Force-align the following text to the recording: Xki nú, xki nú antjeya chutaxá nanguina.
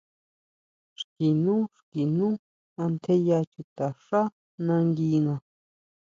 Xki 0.99 1.27
nú, 1.43 1.55
xki 1.75 2.03
nú 2.17 2.27
antjeya 2.83 3.37
chutaxá 3.51 4.21
nanguina. 4.65 5.35